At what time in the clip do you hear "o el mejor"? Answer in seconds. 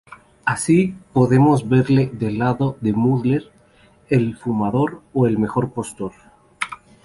5.13-5.73